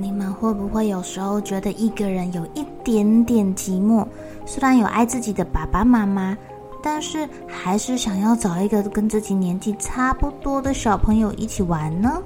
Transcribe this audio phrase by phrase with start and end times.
[0.00, 4.06] 你们会不会有时候觉得一个人有一点点寂寞？
[4.46, 6.36] 虽然有爱自己的爸爸妈妈，
[6.82, 12.22] 但是还是想要找一个跟自己年纪差不多的小朋友一起玩呢？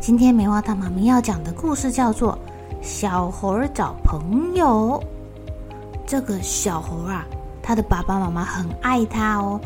[0.00, 2.32] 今天梅花糖妈咪要讲的故事叫做
[2.82, 5.00] 《小猴找朋友》。
[6.06, 7.24] 这个小猴啊，
[7.62, 9.60] 他的爸爸妈妈很爱他哦。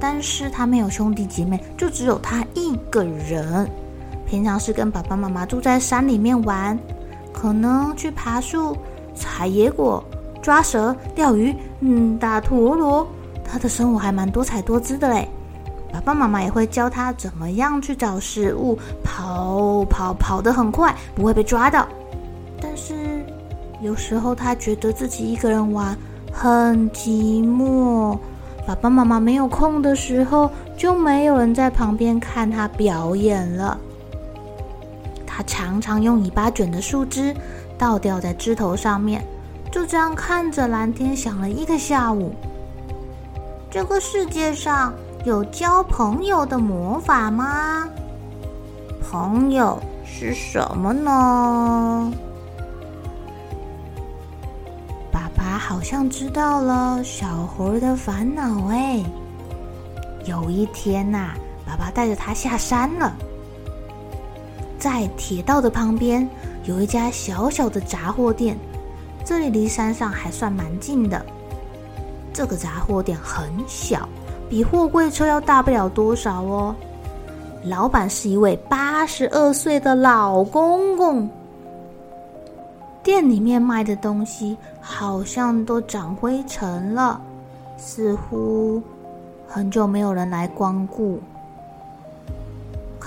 [0.00, 3.68] 但是他没有兄弟姐妹，就只有他一个人。
[4.28, 6.78] 平常是跟爸爸妈妈住在山里面玩，
[7.32, 8.76] 可能去爬树、
[9.14, 10.04] 采野果、
[10.42, 13.08] 抓蛇、钓鱼，嗯，打陀螺。
[13.42, 15.26] 他的生活还蛮多彩多姿的嘞。
[15.90, 21.88] 爸爸妈妈也会教他怎么样去找食物，跑跑跑得很快，不会被抓到。
[22.60, 22.94] 但是
[23.80, 25.96] 有时候他觉得自己一个人玩
[26.30, 28.18] 很寂寞。
[28.66, 33.78] 爸爸妈妈没有空的时候，就没有人在旁边看他表演了。
[35.38, 37.32] 他常常用尾巴卷的树枝
[37.78, 39.24] 倒吊在枝头上面，
[39.70, 42.34] 就这样看着蓝天想了一个下午。
[43.70, 44.92] 这个世界上
[45.24, 47.88] 有交朋友的魔法吗？
[49.08, 52.12] 朋友是什么呢？
[55.12, 59.04] 爸爸好像知道了小猴的烦恼哎。
[60.24, 61.30] 有一天呐、
[61.64, 63.14] 爸爸带着他下山了。
[64.78, 66.28] 在铁道的旁边
[66.64, 68.56] 有一家小小的杂货店，
[69.24, 71.24] 这里离山上还算蛮近的。
[72.32, 74.08] 这个杂货店很小，
[74.48, 76.74] 比货柜车要大不了多少哦。
[77.64, 81.28] 老板是一位八十二岁的老公公。
[83.02, 87.20] 店里面卖的东西好像都长灰尘了，
[87.76, 88.80] 似乎
[89.48, 91.18] 很久没有人来光顾。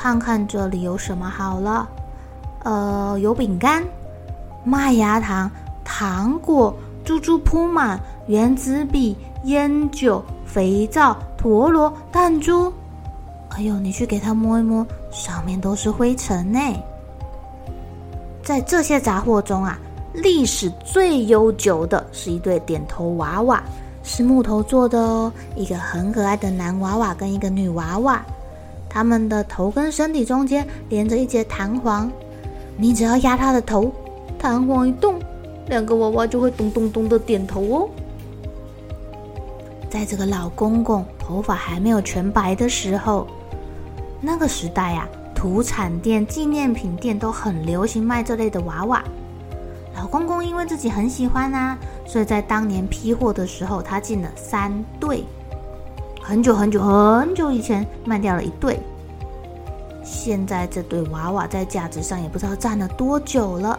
[0.02, 1.88] 看看这里有什么好了，
[2.64, 3.84] 呃，有饼干、
[4.64, 5.48] 麦芽糖、
[5.84, 6.76] 糖果、
[7.06, 12.74] 猪猪铺满、原子笔、烟酒、肥皂、陀螺、弹珠。
[13.50, 16.60] 哎呦，你去给它摸一摸，上面都是灰尘呢。
[18.42, 19.78] 在这些杂货中啊，
[20.14, 23.62] 历史最悠久的是一对点头娃娃，
[24.02, 25.32] 是木头做的哦。
[25.56, 28.20] 一个很可爱的男娃娃跟一个女娃娃，
[28.94, 32.12] 他们的头跟身体中间连着一节弹簧，
[32.76, 33.90] 你只要压他的头，
[34.38, 35.18] 弹簧一动，
[35.68, 37.90] 两个娃娃就会咚咚咚的点头哦。
[39.90, 43.26] 在这个老公公头发还没有全白的时候，
[44.20, 45.20] 那个时代呀、啊。
[45.34, 49.04] 土产店、纪念品店都很流行卖这类的娃娃。
[49.96, 51.76] 老公公因为自己很喜欢啊，
[52.06, 55.24] 所以在当年批货的时候，他进了三对。
[56.22, 58.80] 很久很久很久以前卖掉了一对，
[60.04, 63.78] 现在这对娃娃在架子上也不知道站了多久了。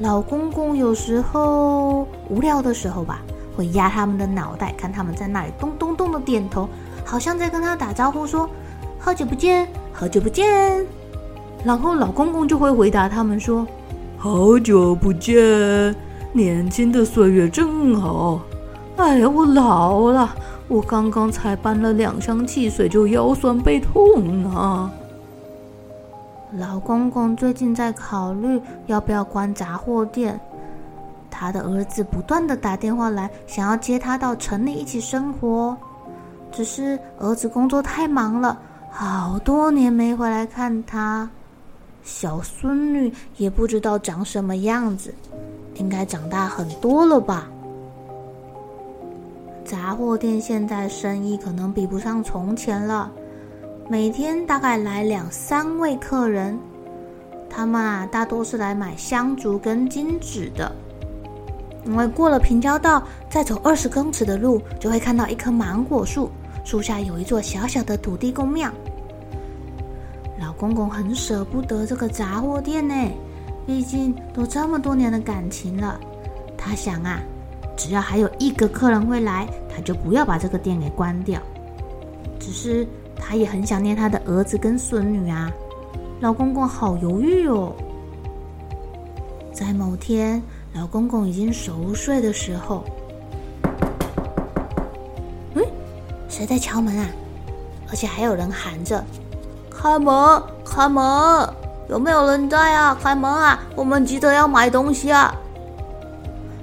[0.00, 3.20] 老公公有时候无聊的时候吧，
[3.56, 6.68] 会压他们的脑袋，看他们在那里咚咚咚的点头，
[7.04, 8.48] 好像在跟他打招呼说
[8.98, 10.84] ：“好久不见。”好久不见，
[11.62, 13.64] 然后老公公就会回答他们说
[14.16, 15.94] ：“好久不见，
[16.32, 18.40] 年轻的岁月真好。”
[18.96, 20.34] 哎呀，我老了，
[20.72, 24.90] 我刚刚才搬了两箱汽水，就腰酸背痛呢。
[26.52, 30.40] 老公公最近在考虑要不要关杂货店，
[31.30, 35.76] 他的儿子不断的打电话来，想要接他到城里一起生活，
[36.50, 38.58] 只是儿子工作太忙了。
[38.90, 41.28] 好多年没回来看他，
[42.02, 45.14] 小孙女也不知道长什么样子，
[45.74, 47.46] 应该长大很多了吧？
[49.72, 53.10] 杂货店现在生意可能比不上从前了，
[53.88, 56.58] 每天大概来两三位客人，
[57.48, 60.70] 他们啊大多是来买香烛跟金纸的。
[61.86, 66.30] 因为过了平交道，再走二十公尺的路，就会看到一棵芒果树，
[66.66, 68.70] 树下有一座小小的土地公庙。
[70.38, 72.94] 老公公很舍不得这个杂货店呢，
[73.64, 75.98] 毕竟都这么多年的感情了。
[76.58, 77.22] 他想啊，
[77.74, 81.40] 只要还有一个客人会来，他就不要把这个店给关掉。
[82.38, 82.86] 只是
[83.16, 85.50] 他也很想念他的儿子跟孙女啊。
[86.20, 87.72] 老公公好犹豫哦。
[89.52, 90.42] 在某天，
[90.74, 92.84] 老公公已经熟睡的时候，
[95.54, 95.62] 嗯，
[96.28, 97.06] 谁在敲门啊？
[97.90, 99.04] 而且还有人喊着
[99.70, 101.02] ：“开门，开门！
[101.88, 102.96] 有没有人在啊？
[103.02, 103.62] 开门啊！
[103.76, 105.34] 我们急着要买东西啊！”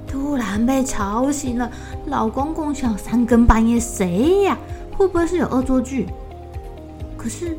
[0.09, 1.69] 突然被吵醒了，
[2.07, 4.57] 老公公想：三更半夜谁呀？
[4.97, 6.07] 会不会是有恶作剧？
[7.15, 7.55] 可是。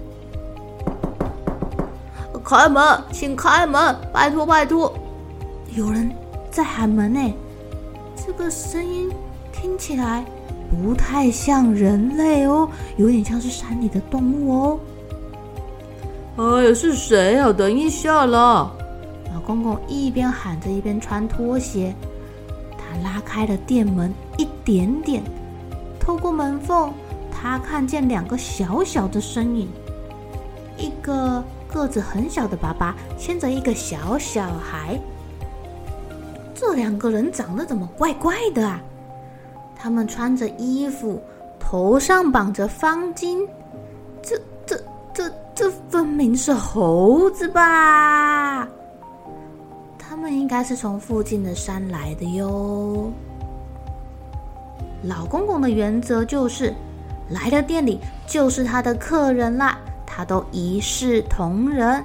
[2.43, 4.93] 开门，请开门，拜托拜托！
[5.77, 6.11] 有人
[6.51, 7.33] 在喊门呢，
[8.17, 9.09] 这个声音
[9.53, 10.25] 听起来
[10.69, 14.81] 不太像人类哦，有点像是山里的动物哦。
[16.39, 17.53] 哎呀，是谁啊？
[17.53, 18.69] 等一下啦！
[19.33, 21.95] 老公公一边喊着，一边穿拖鞋。
[23.03, 25.23] 拉开了店门一点点，
[25.99, 26.93] 透过门缝，
[27.31, 29.69] 他看见两个小小的身影，
[30.77, 31.43] 一个。
[31.73, 34.99] 个子很小的爸爸牵着一个小小孩，
[36.53, 38.83] 这两个人长得怎么怪怪的啊？
[39.77, 41.23] 他们穿着衣服，
[41.61, 43.47] 头上绑着方巾，
[44.21, 44.77] 这、这、
[45.15, 48.69] 这、这分明是猴子吧？
[50.51, 53.13] 应该是从附近的山来的哟。
[55.05, 56.75] 老公公的原则就是，
[57.29, 59.79] 来了店里就是他的客人啦。
[60.05, 62.05] 他都一视同仁，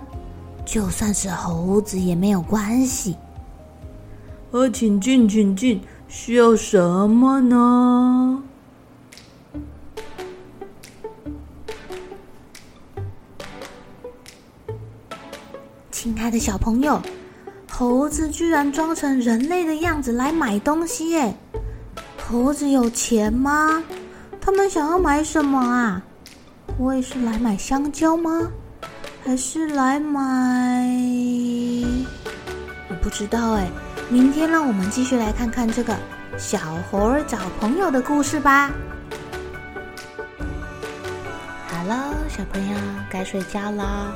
[0.64, 3.18] 就算是猴子也没有关系。
[4.52, 8.44] 呃，请进，请进，需要什么呢？
[15.90, 17.02] 亲爱的小朋友，
[17.78, 21.36] 猴子居然装成人类的样子来买东西耶！
[22.26, 23.84] 猴子有钱吗？
[24.40, 26.02] 他们想要买什么啊？
[26.78, 28.50] 我也是来买香蕉吗？
[29.26, 30.88] 还是来买……
[32.88, 33.68] 我不知道哎。
[34.08, 35.94] 明天让我们继续来看看这个
[36.38, 36.58] 小
[36.90, 38.72] 猴儿找朋友的故事吧。
[41.68, 42.78] 好了，小朋友
[43.10, 44.16] 该睡觉了，